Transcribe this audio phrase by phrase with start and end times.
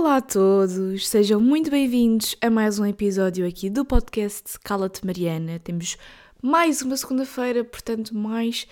[0.00, 5.58] Olá a todos, sejam muito bem-vindos a mais um episódio aqui do podcast Cala-te Mariana.
[5.58, 5.98] Temos
[6.40, 8.66] mais uma segunda-feira, portanto, mais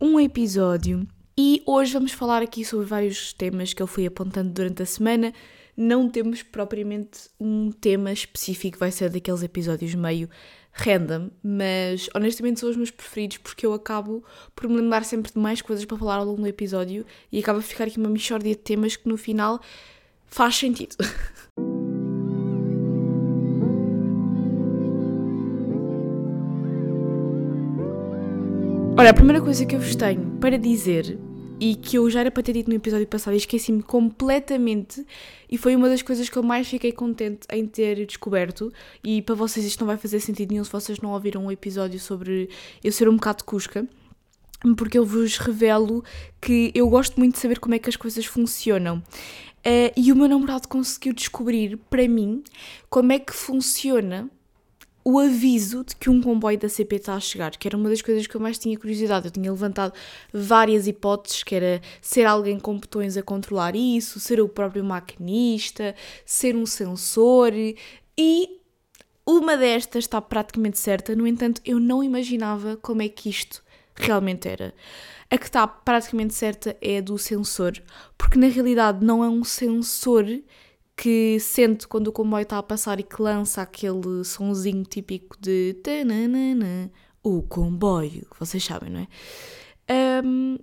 [0.00, 1.06] um episódio.
[1.36, 5.34] E hoje vamos falar aqui sobre vários temas que eu fui apontando durante a semana.
[5.76, 10.30] Não temos propriamente um tema específico, vai ser daqueles episódios meio
[10.72, 14.24] random, mas honestamente são os meus preferidos porque eu acabo
[14.56, 17.58] por me lembrar sempre de mais coisas para falar ao longo do episódio e acaba
[17.58, 19.60] a ficar aqui uma mixórdia de temas que no final
[20.30, 20.96] faz sentido.
[28.96, 31.18] Ora, a primeira coisa que eu vos tenho para dizer
[31.58, 35.06] e que eu já era para ter dito no episódio passado e esqueci-me completamente
[35.50, 38.72] e foi uma das coisas que eu mais fiquei contente em ter descoberto
[39.04, 42.00] e para vocês isto não vai fazer sentido nenhum se vocês não ouviram um episódio
[42.00, 42.48] sobre
[42.82, 43.86] eu ser um bocado cusca
[44.76, 46.04] porque eu vos revelo
[46.40, 49.02] que eu gosto muito de saber como é que as coisas funcionam.
[49.60, 52.42] Uh, e o meu namorado conseguiu descobrir para mim
[52.88, 54.30] como é que funciona
[55.04, 58.02] o aviso de que um comboio da CP está a chegar, que era uma das
[58.02, 59.26] coisas que eu mais tinha curiosidade.
[59.26, 59.92] Eu tinha levantado
[60.32, 65.94] várias hipóteses, que era ser alguém com botões a controlar isso, ser o próprio maquinista,
[66.24, 68.60] ser um sensor, e
[69.26, 73.62] uma destas está praticamente certa, no entanto, eu não imaginava como é que isto
[73.94, 74.74] realmente era.
[75.30, 77.80] A que está praticamente certa é a do sensor,
[78.18, 80.26] porque na realidade não é um sensor
[80.96, 85.74] que sente quando o comboio está a passar e que lança aquele sonzinho típico de
[85.82, 86.90] tananana,
[87.22, 90.22] o comboio, vocês sabem, não é?
[90.24, 90.58] Um,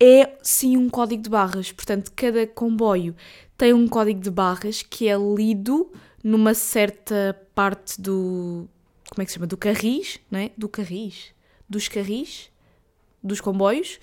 [0.00, 3.14] é sim um código de barras, portanto, cada comboio
[3.58, 5.92] tem um código de barras que é lido
[6.22, 8.68] numa certa parte do.
[9.10, 9.46] Como é que se chama?
[9.46, 10.52] Do carris, não é?
[10.56, 11.34] Do carris?
[11.68, 12.51] Dos carris?
[13.22, 13.98] Dos comboios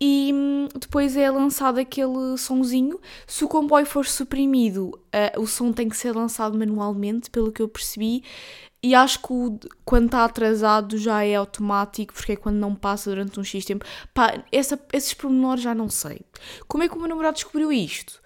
[0.00, 3.00] e hum, depois é lançado aquele sonzinho.
[3.26, 7.62] Se o comboio for suprimido, uh, o som tem que ser lançado manualmente, pelo que
[7.62, 8.22] eu percebi.
[8.82, 13.08] E acho que o, quando está atrasado já é automático, porque é quando não passa
[13.08, 13.84] durante um X tempo.
[14.12, 16.20] Pá, essa, esses pormenores já não sei.
[16.68, 18.20] Como é que o meu namorado descobriu isto?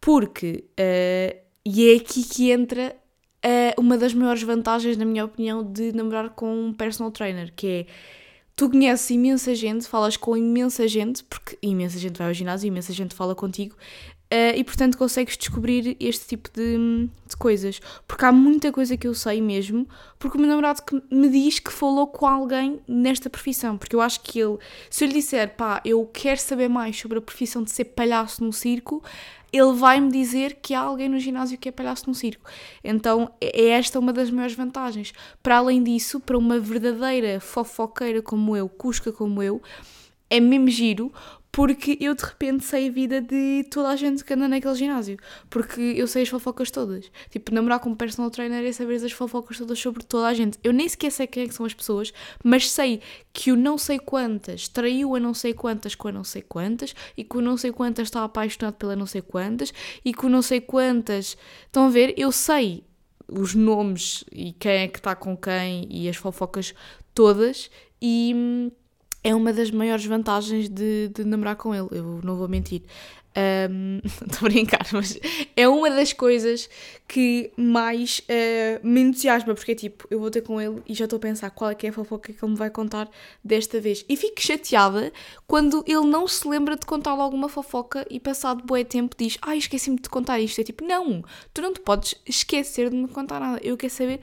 [0.00, 2.94] Porque, uh, e é aqui que entra
[3.44, 7.66] uh, uma das maiores vantagens, na minha opinião, de namorar com um personal trainer, que
[7.66, 7.86] é
[8.56, 12.92] tu conheces imensa gente, falas com imensa gente, porque imensa gente vai ao ginásio, imensa
[12.92, 13.76] gente fala contigo,
[14.34, 17.80] uh, e portanto consegues descobrir este tipo de, de, coisas.
[18.06, 19.86] Porque há muita coisa que eu sei mesmo,
[20.18, 24.00] porque o meu namorado que me diz que falou com alguém nesta profissão, porque eu
[24.00, 24.58] acho que ele,
[24.90, 28.42] se eu lhe disser, pá, eu quero saber mais sobre a profissão de ser palhaço
[28.42, 29.02] no circo,
[29.52, 32.44] ele vai-me dizer que há alguém no ginásio que é palhaço no circo.
[32.82, 35.12] Então é, é esta uma das maiores vantagens.
[35.40, 39.62] Para além disso, para uma verdadeira fofoqueira como eu, cusca como eu,
[40.28, 41.12] é mesmo giro,
[41.54, 45.16] porque eu de repente sei a vida de toda a gente que anda naquele ginásio.
[45.48, 47.08] Porque eu sei as fofocas todas.
[47.30, 50.58] Tipo, namorar com um personal trainer é saber as fofocas todas sobre toda a gente.
[50.64, 52.12] Eu nem sequer sei quem é que são as pessoas,
[52.42, 53.00] mas sei
[53.32, 56.92] que o não sei quantas traiu a não sei quantas com a não sei quantas,
[57.16, 59.72] e que o não sei quantas está apaixonado pela não sei quantas,
[60.04, 61.36] e que o não sei quantas.
[61.66, 62.14] Estão a ver?
[62.16, 62.82] Eu sei
[63.28, 66.74] os nomes e quem é que está com quem e as fofocas
[67.14, 67.70] todas,
[68.02, 68.70] e hum,
[69.24, 72.82] é uma das maiores vantagens de, de namorar com ele, eu não vou mentir.
[73.34, 75.18] Estou um, a brincar, mas
[75.56, 76.70] é uma das coisas
[77.08, 81.04] que mais uh, me entusiasma, porque é tipo, eu vou ter com ele e já
[81.04, 83.10] estou a pensar qual é que é a fofoca que ele me vai contar
[83.42, 84.04] desta vez.
[84.08, 85.12] E fico chateada
[85.48, 89.56] quando ele não se lembra de contar alguma fofoca e passado bué tempo diz, ah,
[89.56, 90.60] esqueci-me de contar isto.
[90.60, 93.60] É tipo, não, tu não te podes esquecer de me contar nada.
[93.64, 94.20] Eu quero saber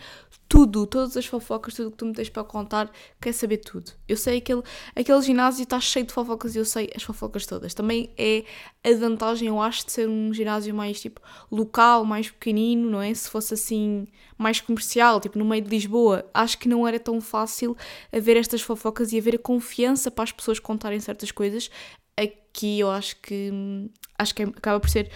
[0.52, 2.92] tudo, todas as fofocas, tudo que tu me tens para contar,
[3.22, 3.90] quer saber tudo.
[4.06, 4.62] Eu sei aquele,
[4.94, 7.74] aquele ginásio está cheio de fofocas e eu sei as fofocas todas.
[7.74, 8.44] Também é
[8.84, 13.14] a vantagem, eu acho, de ser um ginásio mais tipo local, mais pequenino, não é?
[13.14, 14.06] Se fosse assim
[14.38, 17.78] mais comercial, tipo no meio de Lisboa, acho que não era tão fácil
[18.12, 21.72] haver estas fofocas e haver a confiança para as pessoas contarem certas coisas.
[22.18, 25.10] Aqui eu acho que acho que acaba por ser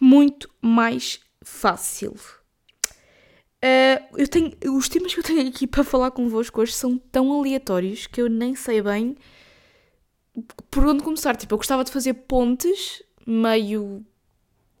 [0.00, 2.14] muito mais fácil.
[3.62, 7.32] Uh, eu tenho, os temas que eu tenho aqui para falar convosco hoje são tão
[7.32, 9.16] aleatórios que eu nem sei bem
[10.70, 11.36] por onde começar.
[11.36, 14.04] Tipo, eu gostava de fazer pontes meio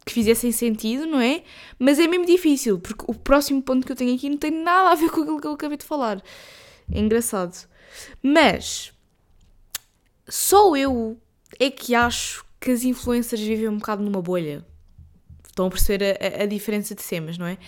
[0.04, 1.44] que fizessem sentido, não é?
[1.78, 4.90] Mas é mesmo difícil, porque o próximo ponto que eu tenho aqui não tem nada
[4.90, 6.20] a ver com aquilo que eu acabei de falar.
[6.90, 7.68] É engraçado.
[8.20, 8.92] Mas
[10.28, 11.16] só eu
[11.60, 14.66] é que acho que as influências vivem um bocado numa bolha.
[15.46, 17.58] Estão a perceber a, a diferença de temas, não é?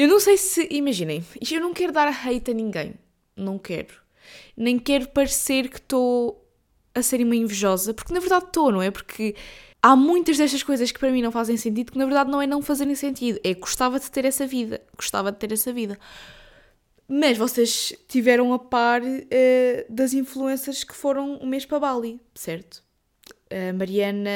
[0.00, 0.66] Eu não sei se.
[0.70, 2.94] Imaginem, eu não quero dar hate a ninguém.
[3.36, 3.94] Não quero.
[4.56, 6.42] Nem quero parecer que estou
[6.94, 8.90] a ser uma invejosa, porque na verdade estou, não é?
[8.90, 9.36] Porque
[9.82, 12.46] há muitas destas coisas que para mim não fazem sentido, que na verdade não é
[12.46, 15.98] não fazerem sentido, é gostava de ter essa vida, gostava de ter essa vida.
[17.06, 19.06] Mas vocês tiveram a par uh,
[19.86, 22.82] das influências que foram um mês para Bali, certo?
[23.50, 24.30] A Mariana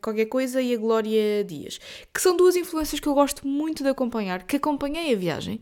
[0.00, 1.78] qualquer coisa e a Glória Dias,
[2.12, 5.60] que são duas influências que eu gosto muito de acompanhar, que acompanhei a viagem.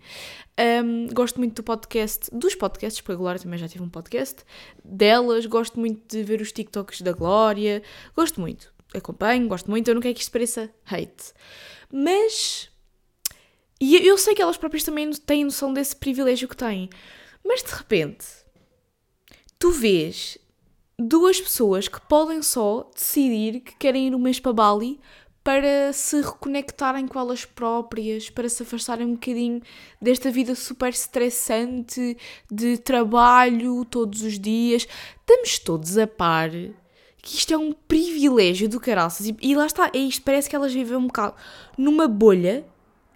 [0.84, 4.44] Um, gosto muito do podcast, dos podcasts, porque a Glória também já tive um podcast,
[4.84, 7.82] delas, gosto muito de ver os TikToks da Glória,
[8.14, 11.32] gosto muito, acompanho, gosto muito, eu não quero que isto pareça hate.
[11.90, 12.70] Mas
[13.84, 16.88] e eu sei que elas próprias também têm noção desse privilégio que têm.
[17.44, 18.24] Mas de repente,
[19.58, 20.38] tu vês
[21.02, 25.00] duas pessoas que podem só decidir que querem ir um mês para Bali
[25.44, 29.60] para se reconectarem com elas próprias, para se afastarem um bocadinho
[30.00, 32.16] desta vida super estressante
[32.50, 34.86] de trabalho todos os dias.
[35.20, 36.50] Estamos todos a par
[37.22, 39.32] que isto é um privilégio do caraças.
[39.40, 40.22] E, lá está, é isto.
[40.22, 41.34] Parece que elas vivem um bocado
[41.78, 42.64] numa bolha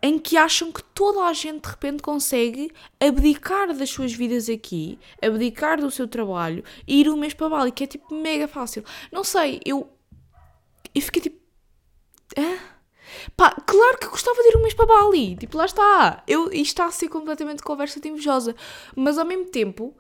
[0.07, 5.01] em que acham que toda a gente de repente consegue abdicar das suas vidas aqui,
[5.21, 8.85] abdicar do seu trabalho e ir um mês para Bali, que é tipo mega fácil.
[9.11, 9.91] Não sei, eu.
[10.95, 11.41] Eu fiquei tipo.
[12.39, 12.57] Hã?
[13.37, 15.35] Pá, claro que gostava de ir um mês para Bali.
[15.35, 16.23] Tipo, lá está.
[16.29, 18.55] Eu, isto está a ser completamente conversa de invejosa.
[18.95, 19.93] Mas ao mesmo tempo,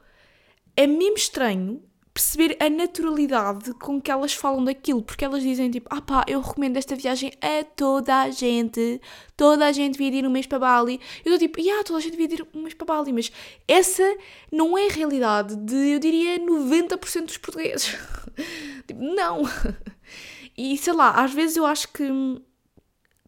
[0.77, 1.83] é mesmo estranho
[2.17, 6.41] perceber a naturalidade com que elas falam daquilo, porque elas dizem tipo, ah pá, eu
[6.41, 9.03] recomendo esta viagem a toda a gente,
[9.37, 10.99] toda a gente devia ir um mês para Bali.
[11.23, 13.31] Eu estou tipo, yeah, toda a gente devia ir um mês para Bali, mas
[13.69, 14.03] essa
[14.51, 17.95] não é a realidade de, eu diria, 90% dos portugueses.
[18.89, 19.43] tipo, não.
[20.59, 22.03] E sei lá, às vezes eu acho que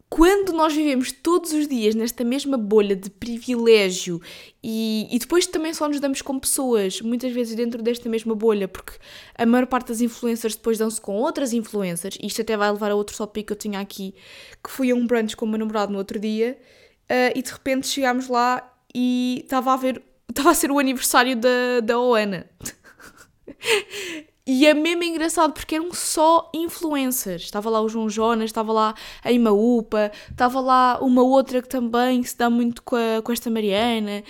[0.09, 4.19] quando nós vivemos todos os dias nesta mesma bolha de privilégio
[4.61, 8.67] e, e depois também só nos damos com pessoas, muitas vezes dentro desta mesma bolha,
[8.67, 8.93] porque
[9.37, 12.89] a maior parte das influencers depois dão-se com outras influencers, e isto até vai levar
[12.89, 14.15] a outro tópico que eu tinha aqui,
[14.63, 16.57] que fui a um brunch com o meu namorado no outro dia,
[17.03, 21.35] uh, e de repente chegámos lá e estava a ver, estava a ser o aniversário
[21.35, 22.49] da, da Oana.
[24.51, 27.43] E é mesmo engraçado porque eram só influencers.
[27.43, 32.23] Estava lá o João Jonas, estava lá a Imaúpa, estava lá uma outra que também
[32.23, 34.23] se dá muito com, a, com esta Mariana.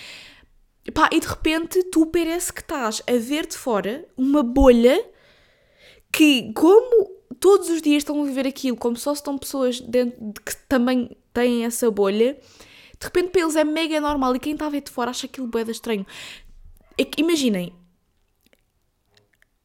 [0.94, 5.02] Pá, e de repente tu parece que estás a ver de fora uma bolha
[6.12, 10.42] que, como todos os dias estão a viver aquilo, como só estão pessoas dentro de
[10.42, 12.38] que também têm essa bolha,
[13.00, 15.28] de repente para eles é mega normal e quem está a ver de fora acha
[15.28, 16.06] aquilo bem estranho.
[16.98, 17.74] É que, imaginem,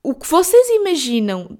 [0.05, 1.59] o que vocês imaginam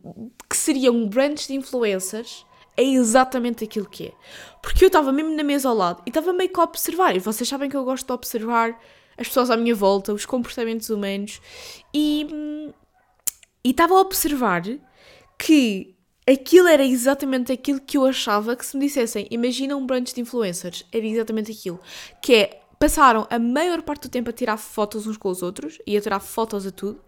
[0.49, 2.45] que seria um de influencers
[2.77, 4.13] é exatamente aquilo que é.
[4.61, 7.17] Porque eu estava mesmo na mesa ao lado e estava meio que a observar.
[7.17, 8.79] E vocês sabem que eu gosto de observar
[9.17, 11.41] as pessoas à minha volta, os comportamentos humanos.
[11.95, 12.27] E
[13.65, 14.63] estava a observar
[15.39, 15.97] que
[16.27, 20.21] aquilo era exatamente aquilo que eu achava que se me dissessem, imagina um brunch de
[20.21, 21.81] influencers, era exatamente aquilo.
[22.21, 25.79] Que é, passaram a maior parte do tempo a tirar fotos uns com os outros
[25.87, 27.01] e a tirar fotos a tudo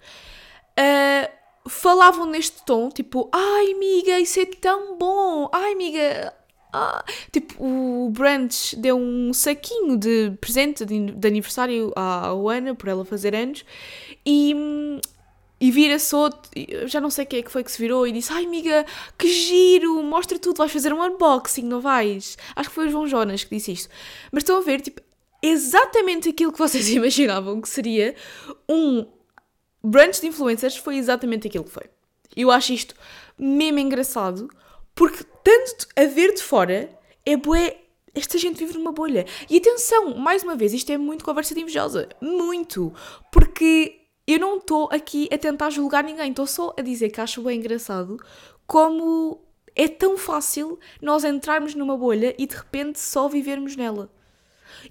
[0.78, 6.34] uh, falavam neste tom, tipo, ai amiga, isso é tão bom, ai amiga.
[6.72, 7.04] Ah.
[7.32, 12.88] Tipo, o Branch deu um saquinho de presente de, de aniversário à, à Ana por
[12.88, 13.64] ela fazer anos
[14.26, 14.54] e,
[15.58, 16.50] e vira-se outro,
[16.86, 18.84] já não sei quem é que foi que se virou e disse: Ai amiga,
[19.16, 22.36] que giro, mostra tudo, vais fazer um unboxing, não vais?
[22.54, 23.88] Acho que foi o João Jonas que disse isto.
[24.30, 25.00] Mas estão a ver, tipo,
[25.42, 28.14] exatamente aquilo que vocês imaginavam que seria
[28.68, 29.06] um
[29.86, 31.84] brunch de influencers foi exatamente aquilo que foi.
[32.36, 32.94] Eu acho isto
[33.38, 34.50] mesmo engraçado,
[34.94, 36.90] porque tanto a ver de fora
[37.24, 37.78] é bué.
[38.14, 39.26] Esta gente vive numa bolha.
[39.48, 42.08] E atenção, mais uma vez, isto é muito conversa de invejosa.
[42.20, 42.92] Muito.
[43.30, 46.30] Porque eu não estou aqui a tentar julgar ninguém.
[46.30, 48.18] Estou só a dizer que acho bem engraçado
[48.66, 49.42] como
[49.74, 54.10] é tão fácil nós entrarmos numa bolha e de repente só vivermos nela.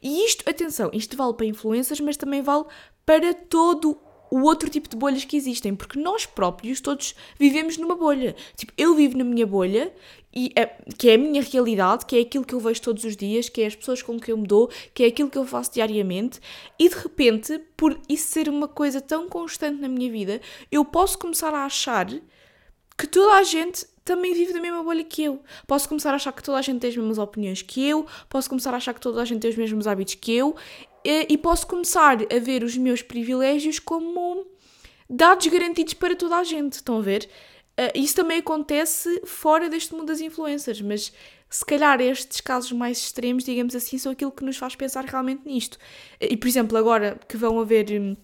[0.02, 2.66] E isto, atenção, isto vale para influências, mas também vale
[3.06, 3.98] para todo
[4.36, 8.36] o outro tipo de bolhas que existem, porque nós próprios todos vivemos numa bolha.
[8.58, 9.94] Tipo, eu vivo na minha bolha,
[10.36, 10.66] e é,
[10.98, 13.62] que é a minha realidade, que é aquilo que eu vejo todos os dias, que
[13.62, 16.42] é as pessoas com que eu me dou, que é aquilo que eu faço diariamente,
[16.78, 21.18] e de repente, por isso ser uma coisa tão constante na minha vida, eu posso
[21.18, 22.14] começar a achar
[22.98, 25.40] que toda a gente também vive na mesma bolha que eu.
[25.66, 28.50] Posso começar a achar que toda a gente tem as mesmas opiniões que eu, posso
[28.50, 30.58] começar a achar que toda a gente tem os mesmos hábitos que eu,
[31.30, 34.46] e posso começar a ver os meus privilégios como
[35.10, 36.74] dados garantidos para toda a gente.
[36.74, 37.30] Estão a ver?
[37.80, 41.12] Uh, isso também acontece fora deste mundo das influências, mas
[41.50, 45.42] se calhar estes casos mais extremos, digamos assim, são aquilo que nos faz pensar realmente
[45.46, 45.78] nisto.
[46.20, 48.16] E, por exemplo, agora que vão haver hum,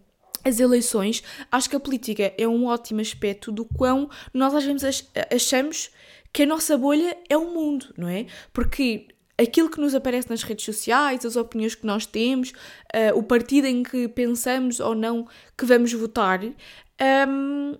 [0.43, 5.11] as eleições, acho que a política é um ótimo aspecto do quão nós às vezes
[5.33, 5.91] achamos
[6.33, 8.25] que a nossa bolha é o mundo, não é?
[8.53, 9.07] Porque
[9.41, 13.67] aquilo que nos aparece nas redes sociais, as opiniões que nós temos, uh, o partido
[13.67, 17.77] em que pensamos ou não que vamos votar, um,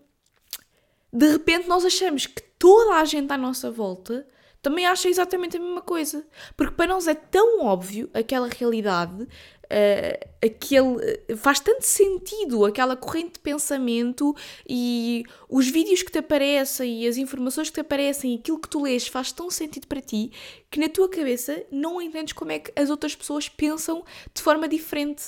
[1.13, 4.25] de repente nós achamos que toda a gente à nossa volta
[4.61, 6.25] também acha exatamente a mesma coisa.
[6.55, 9.27] Porque para nós é tão óbvio aquela realidade,
[9.71, 14.35] uh, aquele, faz tanto sentido aquela corrente de pensamento
[14.67, 18.69] e os vídeos que te aparecem e as informações que te aparecem e aquilo que
[18.69, 20.31] tu lês faz tão sentido para ti
[20.69, 24.67] que na tua cabeça não entendes como é que as outras pessoas pensam de forma
[24.67, 25.23] diferente.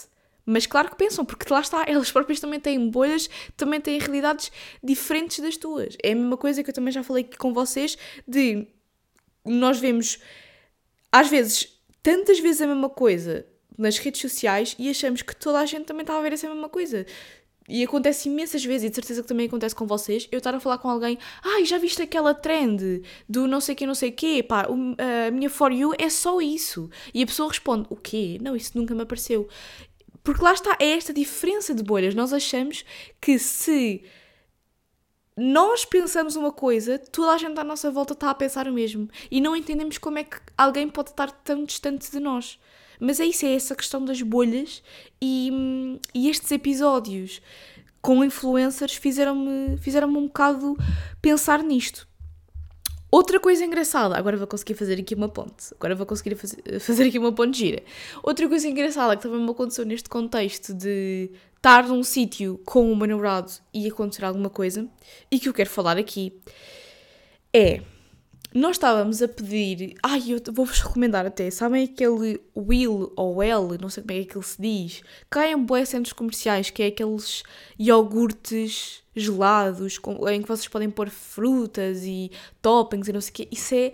[0.46, 4.52] Mas claro que pensam, porque lá está, elas próprias também têm bolhas, também têm realidades
[4.84, 5.96] diferentes das tuas.
[6.04, 7.98] É a mesma coisa que eu também já falei aqui com vocês,
[8.28, 8.68] de
[9.46, 10.20] nós vemos,
[11.10, 13.46] às vezes, tantas vezes a mesma coisa
[13.78, 16.70] nas redes sociais e achamos que toda a gente também está a ver essa mesma
[16.70, 17.06] coisa.
[17.68, 20.60] E acontece imensas vezes, e de certeza que também acontece com vocês, eu estar a
[20.60, 24.12] falar com alguém, ai, ah, já viste aquela trend do não sei que, não sei
[24.12, 26.90] quê, pá, a minha For You é só isso.
[27.14, 28.38] E a pessoa responde, o quê?
[28.42, 29.48] Não, isso nunca me apareceu.
[30.24, 32.16] Porque lá está, é esta diferença de bolhas.
[32.16, 32.84] Nós achamos
[33.22, 34.04] que se
[35.36, 39.10] nós pensamos uma coisa, toda a gente à nossa volta está a pensar o mesmo.
[39.32, 42.60] E não entendemos como é que alguém pode estar tão distante de nós.
[43.00, 44.84] Mas é isso, é essa questão das bolhas
[45.22, 47.42] e, e estes episódios
[48.02, 50.76] com influencers fizeram-me fizeram um bocado
[51.22, 52.08] pensar nisto.
[53.10, 56.36] Outra coisa engraçada, agora vou conseguir fazer aqui uma ponte, agora vou conseguir
[56.82, 57.84] fazer, aqui uma ponte gira.
[58.24, 62.96] Outra coisa engraçada que também me aconteceu neste contexto de estar num sítio com o
[62.96, 64.90] meu namorado e acontecer alguma coisa,
[65.32, 66.34] e que eu quero falar aqui,
[67.54, 67.82] é.
[68.54, 69.96] Nós estávamos a pedir.
[70.04, 71.50] Ai, eu vou-vos recomendar até.
[71.50, 75.52] Sabem aquele Will ou L, não sei como é que ele se diz, que há
[75.52, 77.42] em boas centros comerciais, que é aqueles
[77.80, 82.32] iogurtes gelados, com, em que vocês podem pôr frutas e
[82.62, 83.48] toppings e não sei o quê.
[83.52, 83.92] Isso é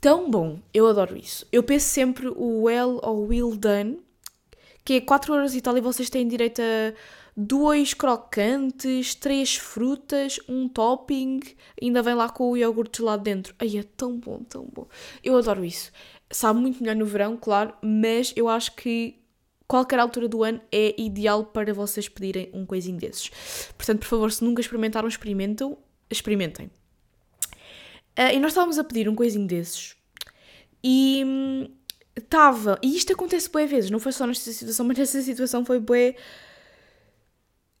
[0.00, 0.58] tão bom.
[0.74, 1.46] Eu adoro isso.
[1.52, 4.00] Eu penso sempre o well ou well done,
[4.84, 6.92] que é 4 horas e tal, e vocês têm direito a
[7.40, 11.40] dois crocantes, três frutas, um topping,
[11.80, 13.54] ainda vem lá com o iogurte lá dentro.
[13.58, 14.86] Ai, é tão bom, tão bom.
[15.24, 15.90] Eu adoro isso.
[16.30, 19.18] Sabe muito melhor no verão, claro, mas eu acho que
[19.66, 23.30] qualquer altura do ano é ideal para vocês pedirem um coisinho desses.
[23.76, 25.78] Portanto, por favor, se nunca experimentaram, experimentam,
[26.10, 26.66] experimentem.
[28.18, 29.96] Uh, e nós estávamos a pedir um coisinho desses
[30.84, 31.24] e
[32.16, 35.64] estava, hum, e isto acontece boas vezes, não foi só nesta situação, mas nesta situação
[35.64, 36.16] foi bué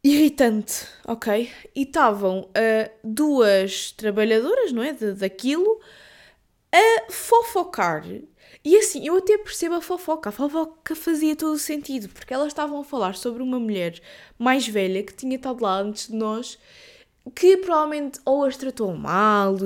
[0.02, 1.50] irritante, ok?
[1.74, 5.80] E estavam uh, duas trabalhadoras, não é, de, daquilo,
[6.72, 8.04] a fofocar
[8.64, 10.28] e assim, eu até percebo a fofoca.
[10.28, 13.98] A fofoca fazia todo o sentido, porque elas estavam a falar sobre uma mulher
[14.38, 16.58] mais velha que tinha estado lá antes de nós,
[17.34, 19.56] que provavelmente ou as tratou mal,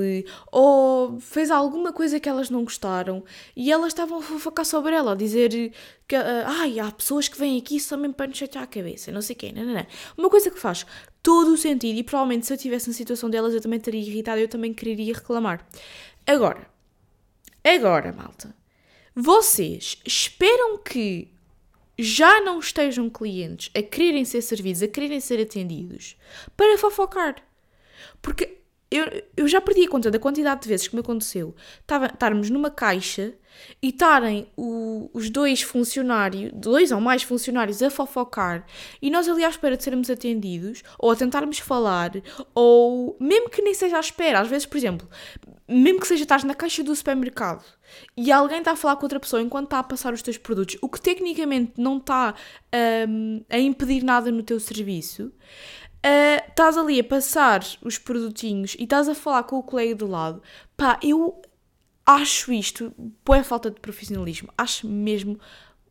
[0.51, 3.23] ou fez alguma coisa que elas não gostaram,
[3.55, 5.71] e elas estavam a fofocar sobre ela, a dizer
[6.07, 9.11] que, uh, ai, há pessoas que vêm aqui só mesmo para nos chatear a cabeça,
[9.11, 9.85] não sei quê, não, não, não.
[10.17, 10.85] Uma coisa que faz
[11.23, 14.39] todo o sentido, e provavelmente se eu estivesse na situação delas eu também estaria irritada,
[14.39, 15.65] eu também quereria reclamar.
[16.27, 16.67] Agora,
[17.63, 18.53] agora, malta
[19.15, 21.29] vocês esperam que
[21.97, 26.17] já não estejam clientes a quererem ser servidos, a quererem ser atendidos,
[26.55, 27.35] para fofocar.
[28.21, 28.59] Porque
[28.95, 31.55] eu, eu já perdi a conta da quantidade de vezes que me aconteceu
[32.13, 33.33] estarmos numa caixa
[33.81, 38.65] e estarem os dois funcionários, dois ou mais funcionários a fofocar
[39.01, 42.11] e nós ali à espera de sermos atendidos ou a tentarmos falar
[42.53, 45.07] ou mesmo que nem seja à espera, às vezes, por exemplo,
[45.67, 47.63] mesmo que seja estás na caixa do supermercado
[48.15, 50.77] e alguém está a falar com outra pessoa enquanto está a passar os teus produtos,
[50.81, 52.35] o que tecnicamente não está
[53.07, 55.31] um, a impedir nada no teu serviço,
[56.05, 60.07] uh, estás ali a passar os produtinhos e estás a falar com o colega do
[60.07, 60.41] lado,
[60.77, 61.41] pá, eu
[62.05, 62.93] acho isto
[63.25, 64.49] boa falta de profissionalismo.
[64.57, 65.39] Acho mesmo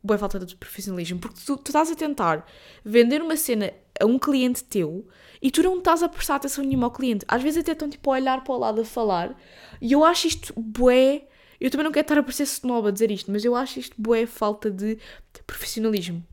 [0.01, 1.19] boa falta de profissionalismo.
[1.19, 2.45] Porque tu, tu estás a tentar
[2.83, 5.07] vender uma cena a um cliente teu
[5.41, 7.25] e tu não estás a prestar atenção nenhuma ao cliente.
[7.27, 9.35] Às vezes até estão tipo a olhar para o lado a falar
[9.81, 11.27] e eu acho isto bué.
[11.59, 13.95] Eu também não quero estar a parecer snob a dizer isto, mas eu acho isto
[13.97, 14.97] bué falta de
[15.47, 16.23] profissionalismo.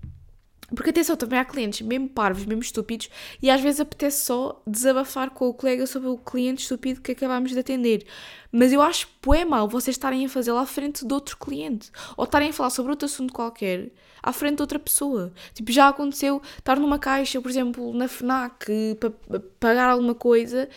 [0.74, 3.10] Porque atenção, também há clientes mesmo parvos, mesmo estúpidos,
[3.42, 7.52] e às vezes apetece só desabafar com o colega sobre o cliente estúpido que acabámos
[7.52, 8.06] de atender.
[8.50, 11.90] Mas eu acho é mau vocês estarem a fazê-lo à frente de outro cliente.
[12.16, 13.90] Ou estarem a falar sobre outro assunto qualquer
[14.22, 15.32] à frente de outra pessoa.
[15.52, 20.68] Tipo, já aconteceu estar numa caixa, por exemplo, na FNAC, para pagar alguma coisa,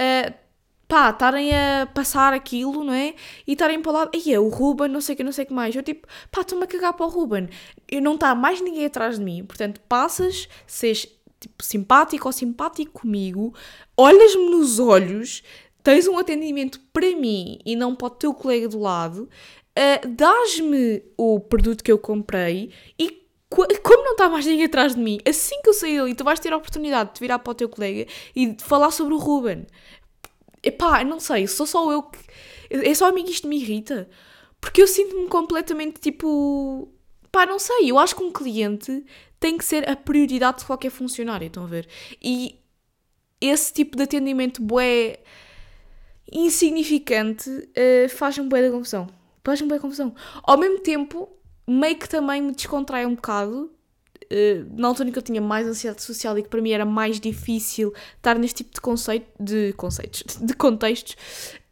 [0.00, 0.41] uh,
[0.92, 3.14] pá, estarem a passar aquilo, não é?
[3.46, 5.46] E estarem para lá, e é o Ruben, não sei o que, não sei o
[5.46, 5.74] que mais.
[5.74, 7.48] Eu tipo, pá, estou-me a cagar para o Ruben.
[7.90, 9.42] E não está mais ninguém atrás de mim.
[9.42, 11.08] Portanto, passas, seres
[11.40, 13.54] tipo, simpático ou simpático comigo,
[13.96, 15.42] olhas-me nos olhos,
[15.82, 19.30] tens um atendimento para mim e não para o teu colega do lado,
[19.70, 23.22] uh, dás-me o produto que eu comprei e
[23.82, 26.40] como não está mais ninguém atrás de mim, assim que eu sair ali, tu vais
[26.40, 29.66] ter a oportunidade de virar para o teu colega e de falar sobre o Ruben.
[30.62, 32.18] Epá, não sei, sou só eu que.
[32.70, 34.08] É só a mim que isto me irrita.
[34.60, 36.88] Porque eu sinto-me completamente tipo.
[37.30, 39.04] Pá, não sei, eu acho que um cliente
[39.40, 41.88] tem que ser a prioridade de qualquer funcionário, estão a ver?
[42.22, 42.60] E
[43.40, 45.18] esse tipo de atendimento bué
[46.30, 49.08] insignificante uh, faz-me bué da confusão.
[49.44, 50.14] Faz-me bué da confusão.
[50.44, 51.28] Ao mesmo tempo,
[51.66, 53.70] meio que também me descontrai um bocado.
[54.32, 56.86] Uh, na altura em que eu tinha mais ansiedade social e que para mim era
[56.86, 61.16] mais difícil estar neste tipo de, conceito, de conceitos, de contextos,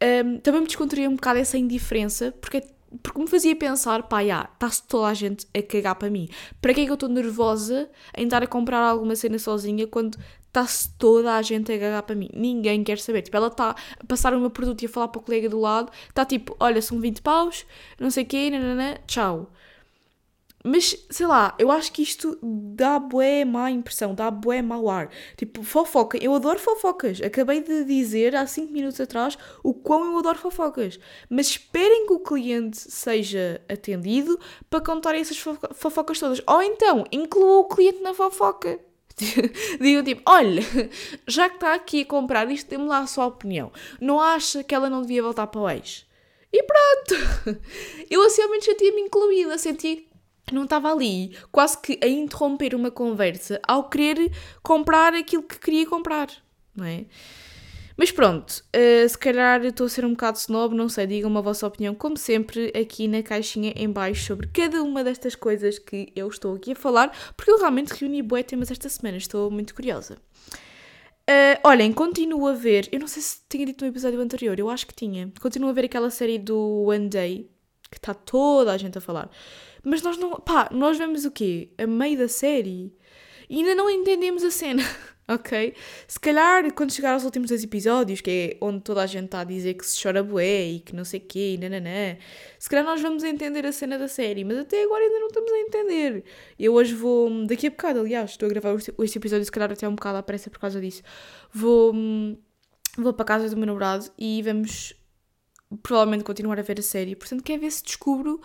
[0.02, 2.62] um, ehm, também me descontraía um bocado essa indiferença, porque
[3.02, 6.28] porque me fazia pensar, pá, está-se toda a gente a cagar para mim.
[6.60, 10.18] Para que é que eu estou nervosa em estar a comprar alguma cena sozinha quando
[10.48, 12.28] está-se toda a gente a cagar para mim?
[12.34, 13.22] Ninguém quer saber.
[13.22, 15.60] Tipo, ela está a passar o meu produto e a falar para o colega do
[15.60, 17.64] lado, está tipo, olha, são 20 paus,
[17.98, 19.52] não sei o quê, nanana, tchau.
[20.62, 25.10] Mas, sei lá, eu acho que isto dá bué má impressão, dá bué mau ar.
[25.36, 26.18] Tipo, fofoca.
[26.18, 27.20] Eu adoro fofocas.
[27.22, 31.00] Acabei de dizer há 5 minutos atrás o quão eu adoro fofocas.
[31.30, 34.38] Mas esperem que o cliente seja atendido
[34.68, 36.42] para contar essas fofocas todas.
[36.46, 38.78] Ou então, inclua o cliente na fofoca.
[39.80, 40.62] Digam tipo, olha,
[41.26, 43.72] já que está aqui a comprar isto, dê-me lá a sua opinião.
[44.00, 46.06] Não acha que ela não devia voltar para o ex?
[46.52, 47.60] E pronto!
[48.10, 50.09] Eu assim ao menos sentia-me incluída, senti
[50.54, 55.86] não estava ali quase que a interromper uma conversa ao querer comprar aquilo que queria
[55.86, 56.28] comprar,
[56.74, 57.06] não é?
[58.00, 61.42] Mas pronto, uh, se calhar estou a ser um bocado snob, não sei, digam-me a
[61.42, 66.10] vossa opinião, como sempre, aqui na caixinha em baixo sobre cada uma destas coisas que
[66.16, 69.74] eu estou aqui a falar, porque eu realmente reuni bué temas esta semana, estou muito
[69.74, 70.16] curiosa.
[71.28, 74.70] Uh, olhem, continuo a ver, eu não sei se tinha dito no episódio anterior, eu
[74.70, 77.50] acho que tinha, continuo a ver aquela série do One Day,
[77.90, 79.28] que está toda a gente a falar.
[79.84, 80.32] Mas nós não.
[80.40, 81.70] Pá, nós vemos o quê?
[81.78, 82.94] A meio da série.
[83.50, 84.80] E ainda não entendemos a cena,
[85.26, 85.74] ok?
[86.06, 89.40] Se calhar quando chegar aos últimos dois episódios, que é onde toda a gente está
[89.40, 92.16] a dizer que se chora bué e que não sei quê, e nananã,
[92.60, 95.50] se calhar nós vamos entender a cena da série, mas até agora ainda não estamos
[95.50, 96.24] a entender.
[96.56, 99.88] Eu hoje vou, daqui a bocado, aliás, estou a gravar este episódio, se calhar até
[99.88, 101.02] um bocado à pressa por causa disso.
[101.52, 101.92] Vou,
[102.96, 104.94] vou para a casa do meu namorado e vamos
[105.82, 107.16] provavelmente continuar a ver a série.
[107.16, 108.40] Portanto, quer ver se descubro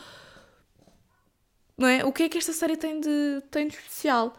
[1.77, 2.05] não é?
[2.05, 4.35] O que é que esta série tem de, tem de especial?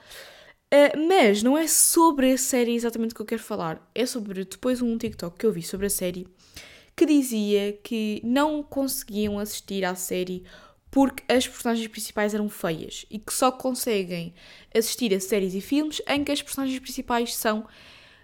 [0.72, 3.90] Uh, mas não é sobre a série exatamente que eu quero falar.
[3.94, 6.26] É sobre depois um TikTok que eu vi sobre a série
[6.96, 10.44] que dizia que não conseguiam assistir à série
[10.90, 14.32] porque as personagens principais eram feias e que só conseguem
[14.74, 17.66] assistir a séries e filmes em que as personagens principais são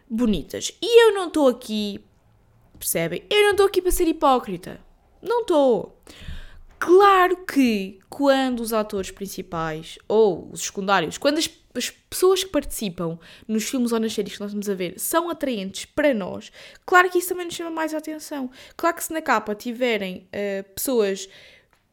[0.09, 0.73] bonitas.
[0.81, 2.01] E eu não estou aqui,
[2.79, 3.25] percebem?
[3.29, 4.81] Eu não estou aqui para ser hipócrita.
[5.21, 6.01] Não estou.
[6.85, 13.21] Claro que quando os atores principais ou os secundários, quando as, as, pessoas que participam
[13.47, 16.51] nos filmes ou nas séries que nós estamos a ver são atraentes para nós,
[16.85, 18.51] claro que isso também nos chama mais a atenção.
[18.77, 21.29] Claro que se na capa tiverem uh, pessoas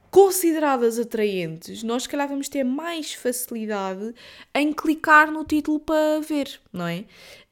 [0.10, 4.16] consideradas atraentes, nós se calhar vamos ter mais facilidade
[4.56, 7.06] em clicar no título para ver, não é?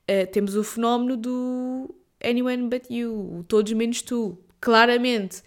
[0.10, 5.43] Uh, temos o fenómeno do Anyone But You, Todos Menos Tu, claramente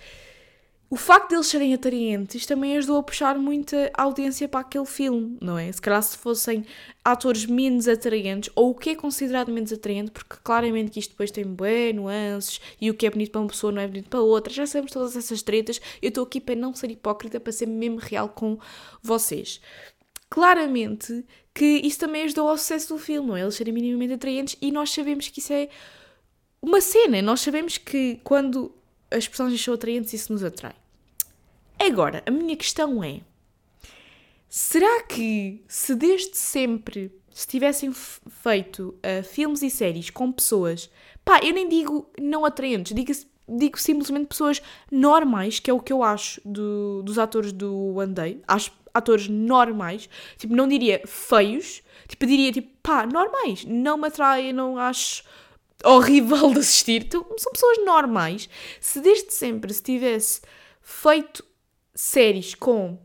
[0.92, 5.38] o facto de eles serem atraentes também ajudou a puxar muita audiência para aquele filme,
[5.40, 5.70] não é?
[5.70, 6.66] Se calhar se fossem
[7.04, 11.30] atores menos atraentes, ou o que é considerado menos atraente, porque claramente que isto depois
[11.30, 14.20] tem bué nuances, e o que é bonito para uma pessoa não é bonito para
[14.20, 17.66] outra, já sabemos todas essas tretas, eu estou aqui para não ser hipócrita, para ser
[17.66, 18.58] mesmo real com
[19.00, 19.60] vocês.
[20.28, 21.24] Claramente
[21.54, 23.42] que isso também ajudou ao sucesso do filme, não é?
[23.42, 25.68] Eles serem minimamente atraentes, e nós sabemos que isso é
[26.60, 28.74] uma cena, nós sabemos que quando
[29.08, 30.79] as personagens são atraentes isso nos atrai.
[31.80, 33.22] Agora, a minha questão é:
[34.46, 40.90] será que se desde sempre se tivessem feito uh, filmes e séries com pessoas,
[41.24, 43.10] pá, eu nem digo não atraentes, digo,
[43.48, 44.60] digo simplesmente pessoas
[44.92, 49.26] normais, que é o que eu acho do, dos atores do One Day, acho atores
[49.26, 55.24] normais, tipo, não diria feios, tipo, diria tipo, pá, normais, não me atraem, não acho
[55.82, 58.50] horrível de assistir, então, são pessoas normais.
[58.80, 60.42] Se desde sempre se tivesse
[60.82, 61.44] feito
[62.00, 62.98] séries com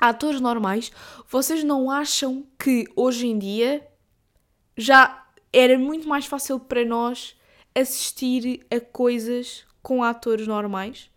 [0.00, 0.90] atores normais,
[1.30, 3.86] vocês não acham que hoje em dia
[4.76, 7.36] já era muito mais fácil para nós
[7.74, 11.08] assistir a coisas com atores normais?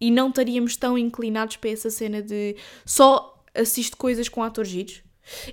[0.00, 5.02] E não estaríamos tão inclinados para essa cena de só assisto coisas com atores giros?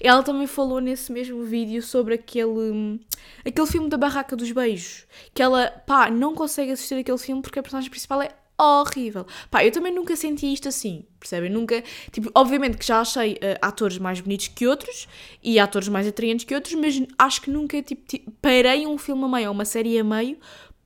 [0.02, 3.00] Ela também falou nesse mesmo vídeo sobre aquele,
[3.46, 5.06] aquele filme da Barraca dos Beijos.
[5.34, 8.32] Que ela, pá, não consegue assistir aquele filme porque a personagem principal é
[8.63, 9.26] horrível.
[9.50, 11.50] Pá, eu também nunca senti isto assim, percebem?
[11.50, 15.08] Nunca, tipo, obviamente que já achei uh, atores mais bonitos que outros
[15.43, 19.24] e atores mais atraentes que outros, mas acho que nunca, tipo, tipo parei um filme
[19.24, 20.38] a meio ou uma série a meio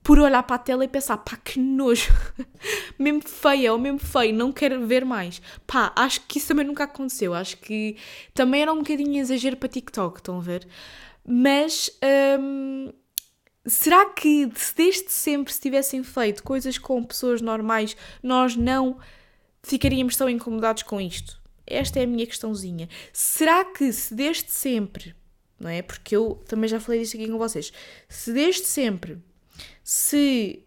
[0.05, 2.13] por olhar para a tela e pensar, pá, que nojo,
[2.97, 5.41] mesmo feia ou mesmo feio, não quero ver mais.
[5.65, 7.97] Pá, acho que isso também nunca aconteceu, acho que
[8.31, 10.67] também era um bocadinho exagero para TikTok, estão a ver?
[11.27, 11.89] Mas,
[12.39, 12.93] hum,
[13.65, 18.99] será que desde sempre se tivessem feito coisas com pessoas normais, nós não
[19.63, 21.41] ficaríamos tão incomodados com isto?
[21.65, 22.87] Esta é a minha questãozinha.
[23.11, 25.15] Será que se desde sempre,
[25.59, 25.81] não é?
[25.81, 27.73] Porque eu também já falei disto aqui com vocês,
[28.07, 29.17] se desde sempre
[29.83, 30.61] se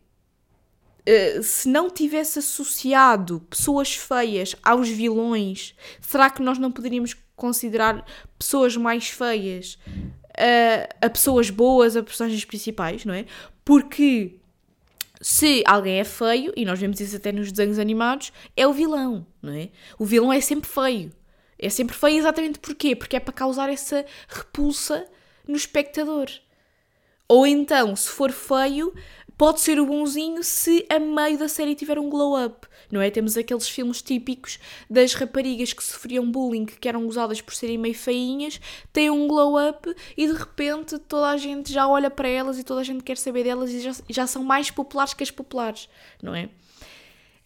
[1.08, 8.04] Uh, se não tivesse associado pessoas feias aos vilões, será que nós não poderíamos considerar
[8.38, 9.78] pessoas mais feias
[10.38, 13.26] uh, a pessoas boas, a personagens principais, não é?
[13.64, 14.38] Porque
[15.20, 19.26] se alguém é feio, e nós vemos isso até nos desenhos animados, é o vilão,
[19.42, 19.70] não é?
[19.98, 21.12] O vilão é sempre feio.
[21.58, 22.94] É sempre feio exatamente porquê?
[22.94, 25.06] Porque é para causar essa repulsa
[25.46, 26.28] no espectador.
[27.26, 28.94] Ou então, se for feio,
[29.36, 33.10] pode ser o bonzinho se a meio da série tiver um glow up, não é?
[33.10, 37.94] Temos aqueles filmes típicos das raparigas que sofriam bullying, que eram usadas por serem meio
[37.94, 38.60] feinhas,
[38.92, 42.64] têm um glow up e de repente toda a gente já olha para elas e
[42.64, 45.88] toda a gente quer saber delas e já, já são mais populares que as populares,
[46.22, 46.48] não é?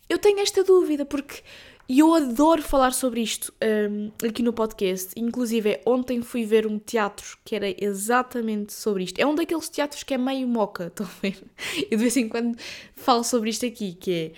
[0.09, 1.43] Eu tenho esta dúvida porque
[1.89, 5.13] e eu adoro falar sobre isto um, aqui no podcast.
[5.17, 9.19] Inclusive, ontem fui ver um teatro que era exatamente sobre isto.
[9.19, 11.43] É um daqueles teatros que é meio moca, estão a ver?
[11.91, 12.57] Eu de vez em quando
[12.95, 14.33] falo sobre isto aqui, que é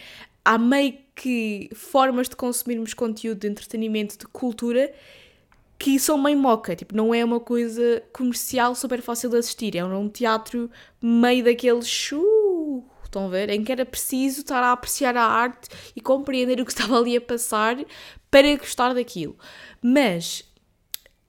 [0.44, 4.92] há meio que formas de consumirmos conteúdo de entretenimento, de cultura,
[5.78, 9.84] que são meio moca, tipo, não é uma coisa comercial super fácil de assistir, é
[9.84, 11.86] um teatro meio daqueles
[13.04, 13.48] Estão a ver?
[13.50, 17.16] Em que era preciso estar a apreciar a arte e compreender o que estava ali
[17.16, 17.76] a passar
[18.28, 19.36] para gostar daquilo.
[19.80, 20.44] Mas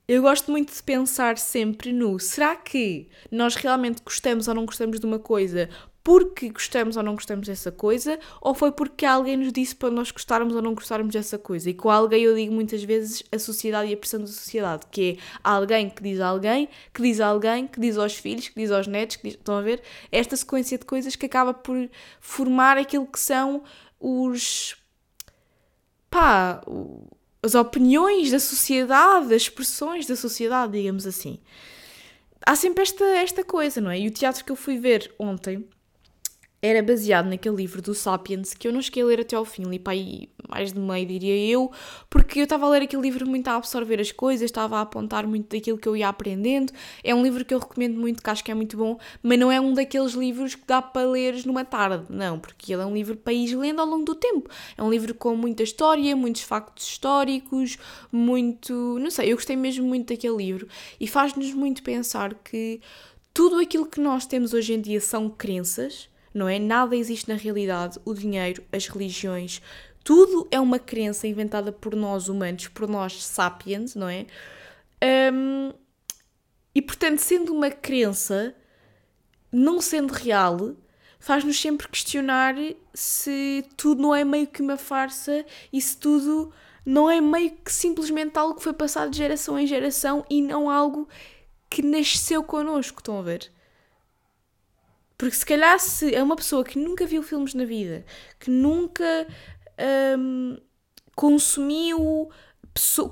[0.08, 5.00] eu gosto muito de pensar sempre no será que nós realmente gostamos ou não gostamos
[5.00, 5.70] de uma coisa
[6.06, 10.12] porque gostamos ou não gostamos dessa coisa, ou foi porque alguém nos disse para nós
[10.12, 11.68] gostarmos ou não gostarmos dessa coisa.
[11.68, 15.18] E com alguém eu digo muitas vezes a sociedade e a pressão da sociedade, que
[15.18, 18.54] é alguém que diz a alguém, que diz a alguém, que diz aos filhos, que
[18.56, 19.82] diz aos netos, que diz, estão a ver?
[20.12, 21.90] Esta sequência de coisas que acaba por
[22.22, 23.64] formar aquilo que são
[24.00, 24.78] os.
[26.12, 26.62] pá.
[27.42, 31.40] as opiniões da sociedade, as expressões da sociedade, digamos assim.
[32.46, 34.00] Há sempre esta, esta coisa, não é?
[34.00, 35.68] E o teatro que eu fui ver ontem
[36.62, 39.64] era baseado naquele livro do Sapiens que eu não cheguei a ler até ao fim,
[39.64, 41.72] li para aí mais de meio, diria eu,
[42.10, 45.26] porque eu estava a ler aquele livro muito a absorver as coisas, estava a apontar
[45.28, 46.72] muito daquilo que eu ia aprendendo.
[47.04, 49.52] É um livro que eu recomendo muito, que acho que é muito bom, mas não
[49.52, 52.94] é um daqueles livros que dá para ler numa tarde, não, porque ele é um
[52.94, 54.50] livro para ir lendo ao longo do tempo.
[54.78, 57.78] É um livro com muita história, muitos factos históricos,
[58.12, 59.00] muito.
[59.00, 60.68] não sei, eu gostei mesmo muito daquele livro
[61.00, 62.82] e faz-nos muito pensar que
[63.34, 66.60] tudo aquilo que nós temos hoje em dia são crenças não é?
[66.60, 69.62] Nada existe na realidade, o dinheiro, as religiões,
[70.04, 74.28] tudo é uma crença inventada por nós humanos, por nós sapiens, não é?
[75.34, 75.72] Um,
[76.76, 78.54] e portanto, sendo uma crença,
[79.50, 80.76] não sendo real,
[81.20, 82.54] faz-nos sempre questionar
[82.94, 86.52] se tudo não é meio que uma farsa e se tudo
[86.86, 90.70] não é meio que simplesmente algo que foi passado de geração em geração e não
[90.70, 91.08] algo
[91.70, 93.55] que nasceu connosco, estão a ver?
[95.18, 98.06] Porque se calhar se é uma pessoa que nunca viu filmes na vida,
[98.40, 99.28] que nunca
[100.18, 100.58] um,
[101.16, 102.30] consumiu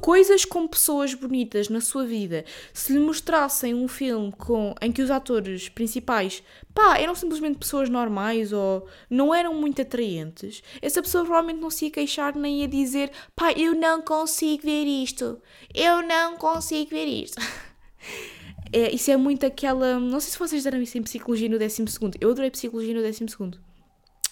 [0.02, 5.02] coisas com pessoas bonitas na sua vida, se lhe mostrassem um filme com, em que
[5.02, 11.24] os atores principais, pá, eram simplesmente pessoas normais ou não eram muito atraentes, essa pessoa
[11.24, 15.42] provavelmente não se ia queixar nem ia dizer, pá, eu não consigo ver isto,
[15.74, 17.42] eu não consigo ver isto.
[18.74, 20.00] É, isso é muito aquela.
[20.00, 21.86] Não sei se vocês deram isso em psicologia no 12.
[22.20, 23.26] Eu adorei psicologia no 12.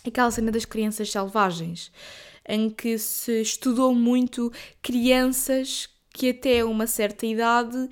[0.05, 1.91] Aquela cena das crianças selvagens,
[2.49, 4.51] em que se estudou muito
[4.81, 7.87] crianças que até uma certa idade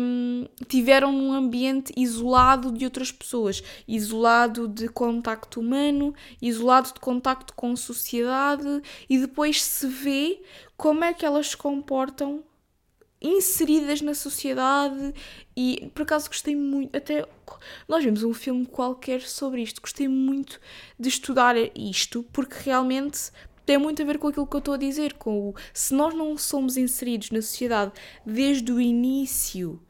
[0.00, 7.52] um, tiveram um ambiente isolado de outras pessoas, isolado de contacto humano, isolado de contacto
[7.54, 10.40] com sociedade, e depois se vê
[10.76, 12.44] como é que elas se comportam
[13.24, 15.14] inseridas na sociedade
[15.56, 17.26] e por acaso gostei muito, até
[17.88, 20.60] nós vimos um filme qualquer sobre isto, gostei muito
[20.98, 23.30] de estudar isto porque realmente
[23.64, 26.14] tem muito a ver com aquilo que eu estou a dizer, com o se nós
[26.14, 27.92] não somos inseridos na sociedade
[28.26, 29.80] desde o início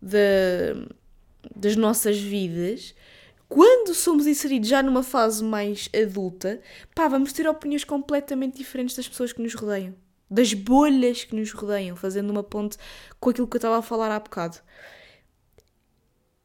[0.00, 0.86] de,
[1.54, 2.94] das nossas vidas,
[3.48, 6.60] quando somos inseridos já numa fase mais adulta,
[6.94, 9.94] pá, vamos ter opiniões completamente diferentes das pessoas que nos rodeiam,
[10.30, 12.76] das bolhas que nos rodeiam, fazendo uma ponte
[13.20, 14.58] com aquilo que eu estava a falar há bocado.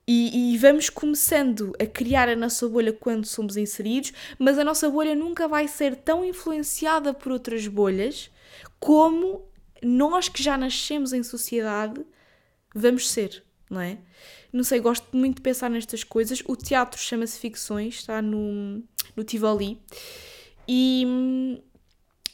[0.07, 4.89] E, e, vamos começando a criar a nossa bolha quando somos inseridos, mas a nossa
[4.89, 8.29] bolha nunca vai ser tão influenciada por outras bolhas
[8.79, 9.45] como
[9.81, 12.03] nós que já nascemos em sociedade
[12.73, 13.97] vamos ser, não é?
[14.51, 16.43] Não sei, gosto muito de pensar nestas coisas.
[16.45, 18.83] O teatro chama-se Ficções, está no,
[19.15, 19.79] no Tivoli.
[20.67, 21.61] E hum,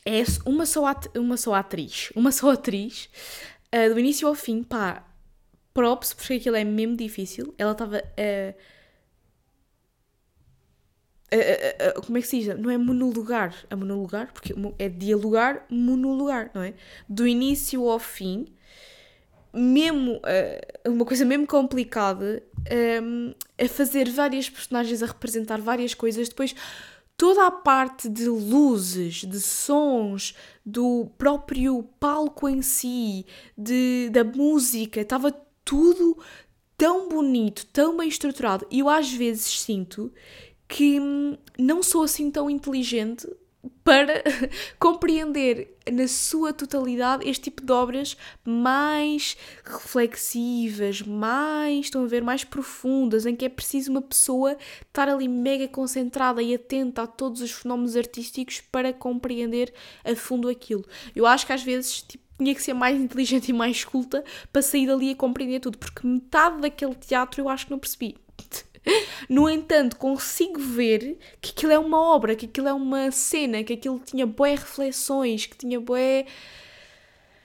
[0.07, 0.83] é uma só,
[1.17, 3.09] uma só atriz, uma só atriz,
[3.75, 5.05] uh, do início ao fim, pá,
[5.73, 7.53] props, porque aquilo é mesmo difícil.
[7.57, 7.97] Ela estava.
[7.97, 8.53] Uh,
[11.35, 12.57] uh, uh, como é que se diz?
[12.57, 16.73] Não é monologar, a monologar, porque é dialogar, monologar, não é?
[17.09, 18.47] Do início ao fim,
[19.53, 20.21] mesmo
[20.85, 22.41] uma coisa mesmo complicada,
[23.03, 26.55] um, a fazer várias personagens, a representar várias coisas, depois
[27.17, 33.25] toda a parte de luzes, de sons, do próprio palco em si,
[33.57, 35.31] de, da música, estava
[35.65, 36.17] tudo
[36.77, 38.67] tão bonito, tão bem estruturado.
[38.69, 40.13] E eu às vezes sinto
[40.67, 43.27] que hum, não sou assim tão inteligente
[43.83, 44.23] para
[44.79, 52.43] compreender na sua totalidade este tipo de obras mais reflexivas, mais, estão a ver, mais
[52.43, 57.41] profundas, em que é preciso uma pessoa estar ali mega concentrada e atenta a todos
[57.41, 60.85] os fenómenos artísticos para compreender a fundo aquilo.
[61.15, 64.61] Eu acho que às vezes, tipo, tinha que ser mais inteligente e mais culta para
[64.61, 68.15] sair dali a compreender tudo, porque metade daquele teatro eu acho que não percebi.
[69.29, 73.73] No entanto, consigo ver que aquilo é uma obra, que aquilo é uma cena, que
[73.73, 76.25] aquilo tinha boé reflexões, que tinha boé.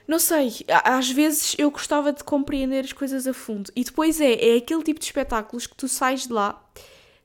[0.07, 0.53] Não sei,
[0.85, 3.71] às vezes eu gostava de compreender as coisas a fundo.
[3.75, 6.63] E depois é, é aquele tipo de espetáculos que tu sais de lá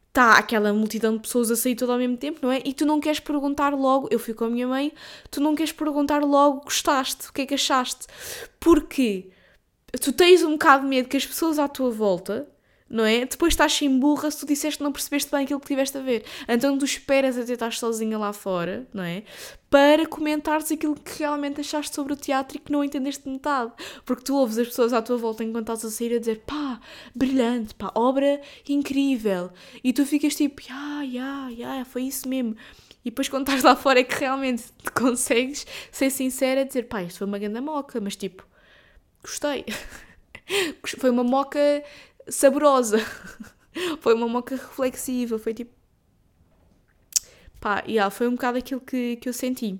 [0.08, 2.60] está aquela multidão de pessoas a sair todo ao mesmo tempo, não é?
[2.66, 4.92] E tu não queres perguntar logo, eu fui com a minha mãe,
[5.30, 8.08] tu não queres perguntar logo, gostaste, o que é que achaste?
[8.60, 9.30] Porque
[10.02, 12.48] tu tens um bocado de medo que as pessoas à tua volta
[12.90, 13.26] não é?
[13.26, 16.02] Depois estás sem burra se tu disseste que não percebeste bem aquilo que tiveste a
[16.02, 16.24] ver.
[16.48, 19.24] Então tu esperas até estar sozinha lá fora, não é?
[19.70, 23.72] Para comentares aquilo que realmente achaste sobre o teatro e que não entendeste metade.
[24.06, 26.80] Porque tu ouves as pessoas à tua volta enquanto estás a sair a dizer pá,
[27.14, 29.52] brilhante, pá, obra incrível.
[29.84, 32.56] E tu ficas tipo, ah, yeah, yeah, foi isso mesmo.
[33.04, 37.04] E depois quando estás lá fora é que realmente consegues ser sincera e dizer, pá,
[37.04, 38.46] isto foi uma grande moca, mas tipo,
[39.22, 39.66] gostei.
[41.00, 41.60] foi uma moca
[42.30, 43.00] saborosa.
[44.00, 45.72] foi uma moca reflexiva, foi tipo.
[47.60, 49.80] Pá, yeah, foi um bocado aquilo que, que eu senti.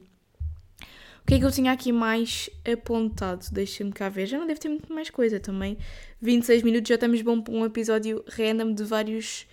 [1.22, 3.46] O que é que eu tinha aqui mais apontado?
[3.52, 4.26] Deixa-me cá ver.
[4.28, 5.78] Já não deve ter muito mais coisa também.
[6.22, 9.46] 26 minutos, já estamos bom para um episódio random de vários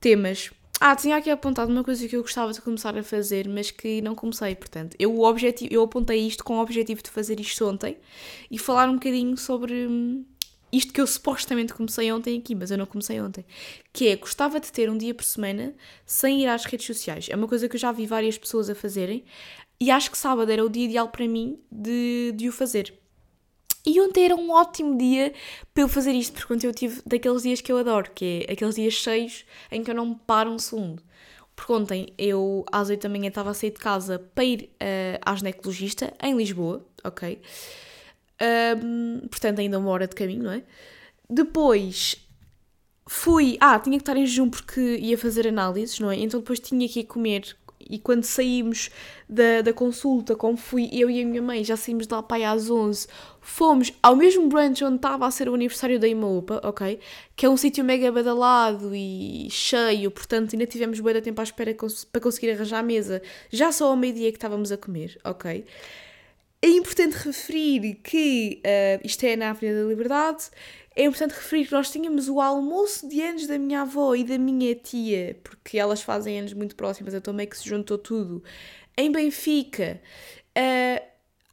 [0.00, 0.50] temas.
[0.80, 4.00] Ah, tinha aqui apontado uma coisa que eu gostava de começar a fazer, mas que
[4.00, 4.96] não comecei, portanto.
[4.98, 7.98] Eu, objetivo, eu apontei isto com o objetivo de fazer isto ontem
[8.50, 10.24] e falar um bocadinho sobre hum,
[10.72, 13.44] isto que eu supostamente comecei ontem aqui, mas eu não comecei ontem,
[13.92, 15.74] que é gostava de ter um dia por semana
[16.06, 17.26] sem ir às redes sociais.
[17.28, 19.24] É uma coisa que eu já vi várias pessoas a fazerem
[19.80, 22.94] e acho que sábado era o dia ideal para mim de, de o fazer.
[23.84, 25.32] E ontem era um ótimo dia
[25.72, 28.52] para eu fazer isto, porque ontem eu tive daqueles dias que eu adoro, que é
[28.52, 31.02] aqueles dias cheios em que eu não me paro um segundo.
[31.56, 35.18] Porque ontem eu, às 8 da manhã, estava a sair de casa para ir uh,
[35.22, 37.40] à ginecologista em Lisboa, ok?
[38.40, 40.62] Um, portanto, ainda uma hora de caminho, não é?
[41.28, 42.16] Depois
[43.06, 43.56] fui.
[43.60, 46.16] Ah, tinha que estar em jejum porque ia fazer análises, não é?
[46.16, 47.56] Então depois tinha que ir comer.
[47.88, 48.88] E quando saímos
[49.28, 52.36] da, da consulta, como fui eu e a minha mãe, já saímos de lá para
[52.36, 53.08] aí às 11,
[53.40, 57.00] fomos ao mesmo brunch onde estava a ser o aniversário da Imaúpa, ok?
[57.34, 61.74] Que é um sítio mega badalado e cheio, portanto ainda tivemos de tempo à espera
[62.12, 65.64] para conseguir arranjar a mesa, já só ao meio-dia que estávamos a comer, ok?
[66.62, 70.50] É importante referir que uh, isto é na Avenida da Liberdade.
[70.94, 74.36] É importante referir que nós tínhamos o almoço de anos da minha avó e da
[74.36, 78.42] minha tia, porque elas fazem anos muito próximas, então meio que se juntou tudo,
[78.96, 80.02] em Benfica,
[80.58, 81.02] uh,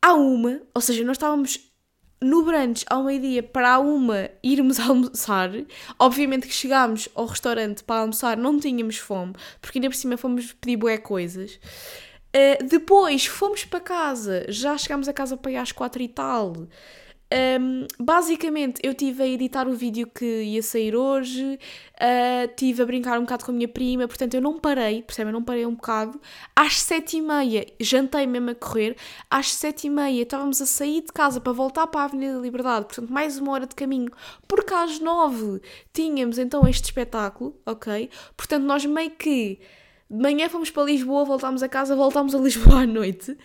[0.01, 1.67] à uma, ou seja, nós estávamos
[2.21, 5.51] no brunch ao meio-dia para a uma irmos almoçar.
[5.97, 10.51] Obviamente que chegámos ao restaurante para almoçar, não tínhamos fome, porque ainda por cima fomos
[10.53, 11.59] pedir bué coisas.
[12.35, 16.53] Uh, depois fomos para casa, já chegámos a casa para ir às quatro e tal.
[17.29, 21.59] Um, basicamente, eu estive a editar o vídeo que ia sair hoje,
[22.49, 25.31] estive uh, a brincar um bocado com a minha prima, portanto eu não parei, percebem?
[25.31, 26.21] Eu não parei um bocado.
[26.55, 28.95] Às sete e meia, jantei mesmo a correr,
[29.29, 32.39] às sete e meia estávamos a sair de casa para voltar para a Avenida da
[32.39, 34.09] Liberdade, portanto mais uma hora de caminho,
[34.47, 35.61] porque às nove
[35.91, 38.09] tínhamos então este espetáculo, ok?
[38.37, 39.59] Portanto nós meio que
[40.09, 43.37] de manhã fomos para Lisboa, voltámos a casa, voltámos a Lisboa à noite.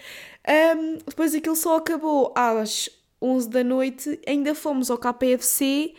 [0.76, 2.88] Um, depois aquilo só acabou às
[3.20, 5.94] 11 da noite, ainda fomos ao KFC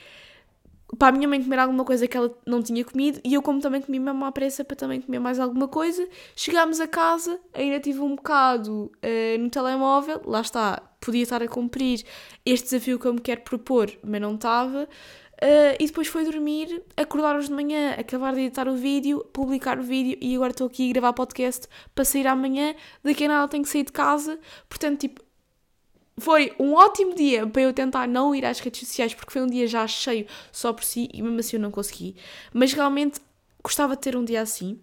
[0.98, 3.60] para a minha mãe comer alguma coisa que ela não tinha comido e eu como
[3.60, 6.08] também comi mesmo à pressa para também comer mais alguma coisa.
[6.36, 11.48] Chegámos a casa, ainda tive um bocado uh, no telemóvel, lá está, podia estar a
[11.48, 12.04] cumprir
[12.46, 14.88] este desafio que eu me quero propor, mas não estava.
[15.44, 19.78] Uh, e depois foi dormir, acordar hoje de manhã, acabar de editar o vídeo, publicar
[19.78, 22.74] o vídeo e agora estou aqui a gravar podcast para sair amanhã.
[23.04, 25.22] Daqui a nada tenho que sair de casa, portanto, tipo,
[26.18, 29.48] foi um ótimo dia para eu tentar não ir às redes sociais, porque foi um
[29.48, 32.16] dia já cheio só por si e mesmo assim eu não consegui.
[32.54, 33.20] Mas realmente
[33.62, 34.80] gostava de ter um dia assim.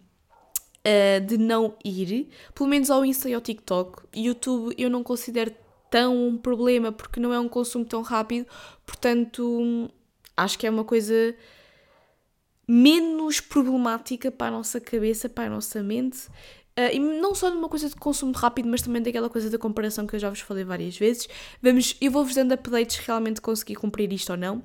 [0.81, 4.03] Uh, de não ir, pelo menos ao Insta e ao TikTok.
[4.14, 5.55] YouTube eu não considero
[5.90, 8.46] tão um problema porque não é um consumo tão rápido,
[8.87, 9.90] portanto
[10.42, 11.35] acho que é uma coisa
[12.66, 16.29] menos problemática para a nossa cabeça, para a nossa mente.
[16.79, 20.07] Uh, e não só numa coisa de consumo rápido, mas também daquela coisa da comparação
[20.07, 21.29] que eu já vos falei várias vezes.
[21.61, 24.62] Vamos, eu vou-vos dando updates se realmente conseguir cumprir isto ou não.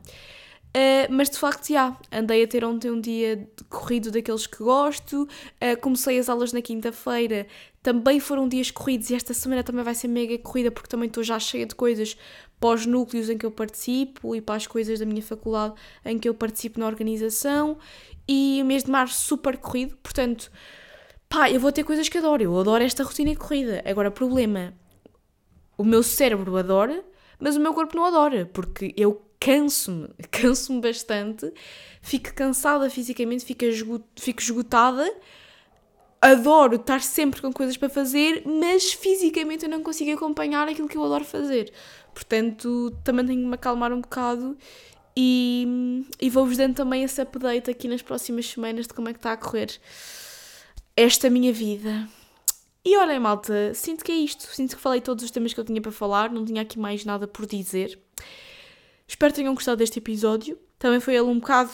[0.76, 5.24] Uh, mas de facto, já, andei a ter ontem um dia corrido daqueles que gosto,
[5.24, 7.48] uh, comecei as aulas na quinta-feira,
[7.82, 11.24] também foram dias corridos e esta semana também vai ser mega corrida porque também estou
[11.24, 12.18] já cheia de coisas
[12.60, 16.18] para os núcleos em que eu participo e para as coisas da minha faculdade em
[16.18, 17.78] que eu participo na organização.
[18.28, 20.52] E o mês de março super corrido, portanto
[21.30, 23.84] pá, eu vou ter coisas que adoro, eu adoro esta rotina e corrida.
[23.86, 24.74] Agora, problema,
[25.78, 27.04] o meu cérebro adora,
[27.40, 31.52] mas o meu corpo não adora, porque eu canso-me, canso-me bastante,
[32.02, 33.66] fico cansada fisicamente, fico,
[34.16, 35.06] fico esgotada,
[36.22, 40.98] adoro estar sempre com coisas para fazer, mas fisicamente eu não consigo acompanhar aquilo que
[40.98, 41.72] eu adoro fazer.
[42.16, 44.58] Portanto, também tenho que me acalmar um bocado
[45.16, 49.20] e, e vou-vos dando também esse update aqui nas próximas semanas de como é que
[49.20, 49.70] está a correr
[50.96, 52.08] esta minha vida.
[52.86, 54.44] E olhem, malta, sinto que é isto.
[54.48, 57.04] Sinto que falei todos os temas que eu tinha para falar, não tinha aqui mais
[57.04, 58.00] nada por dizer.
[59.06, 60.58] Espero que tenham gostado deste episódio.
[60.80, 61.72] Também foi ele um bocado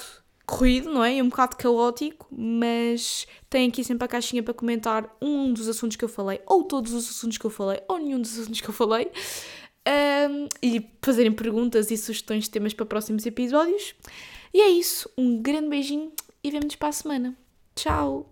[0.52, 1.22] corrido, não é?
[1.22, 6.04] Um bocado caótico, mas tem aqui sempre a caixinha para comentar um dos assuntos que
[6.04, 8.74] eu falei, ou todos os assuntos que eu falei, ou nenhum dos assuntos que eu
[8.74, 9.10] falei.
[9.88, 13.96] Um, e fazerem perguntas e sugestões de temas para próximos episódios.
[14.54, 15.10] E é isso.
[15.18, 16.12] Um grande beijinho
[16.44, 17.38] e vemo-nos para a semana.
[17.76, 18.31] Tchau!